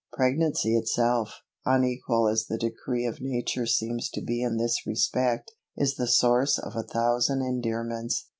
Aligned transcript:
Pregnancy 0.13 0.75
itself, 0.75 1.43
unequal 1.63 2.27
as 2.27 2.47
the 2.47 2.57
decree 2.57 3.05
of 3.05 3.21
nature 3.21 3.67
seems 3.67 4.09
to 4.09 4.21
be 4.23 4.41
in 4.41 4.57
this 4.57 4.87
respect, 4.87 5.51
is 5.77 5.93
the 5.93 6.07
source 6.07 6.57
of 6.57 6.75
a 6.75 6.81
thousand 6.81 7.43
endearments. 7.43 8.25